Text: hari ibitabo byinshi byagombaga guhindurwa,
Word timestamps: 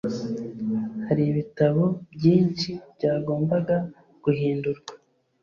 hari 1.07 1.23
ibitabo 1.31 1.83
byinshi 2.15 2.71
byagombaga 2.95 3.77
guhindurwa, 4.23 4.91